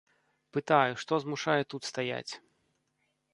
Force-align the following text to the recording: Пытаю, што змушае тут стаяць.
Пытаю, 0.55 0.93
што 1.03 1.19
змушае 1.25 1.63
тут 1.75 1.81
стаяць. 1.91 2.33